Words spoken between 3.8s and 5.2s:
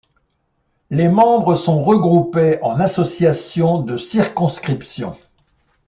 de circonscription.